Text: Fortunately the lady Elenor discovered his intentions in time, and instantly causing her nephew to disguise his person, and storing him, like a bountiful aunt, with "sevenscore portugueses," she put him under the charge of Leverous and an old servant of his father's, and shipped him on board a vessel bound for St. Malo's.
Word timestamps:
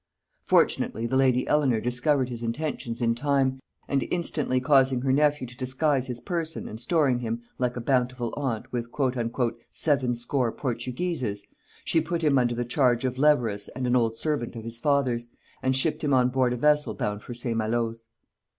Fortunately 0.43 1.05
the 1.05 1.15
lady 1.15 1.45
Elenor 1.47 1.79
discovered 1.79 2.29
his 2.29 2.41
intentions 2.41 3.03
in 3.03 3.13
time, 3.13 3.59
and 3.87 4.01
instantly 4.09 4.59
causing 4.59 5.01
her 5.01 5.13
nephew 5.13 5.45
to 5.45 5.55
disguise 5.55 6.07
his 6.07 6.19
person, 6.19 6.67
and 6.67 6.81
storing 6.81 7.19
him, 7.19 7.43
like 7.59 7.77
a 7.77 7.81
bountiful 7.81 8.33
aunt, 8.35 8.73
with 8.73 8.87
"sevenscore 9.69 10.51
portugueses," 10.53 11.43
she 11.85 12.01
put 12.01 12.23
him 12.23 12.39
under 12.39 12.55
the 12.55 12.65
charge 12.65 13.05
of 13.05 13.19
Leverous 13.19 13.67
and 13.75 13.85
an 13.85 13.95
old 13.95 14.15
servant 14.15 14.55
of 14.55 14.63
his 14.63 14.79
father's, 14.79 15.29
and 15.61 15.75
shipped 15.75 16.03
him 16.03 16.15
on 16.15 16.29
board 16.29 16.51
a 16.51 16.57
vessel 16.57 16.95
bound 16.95 17.21
for 17.21 17.35
St. 17.35 17.55
Malo's. 17.55 18.07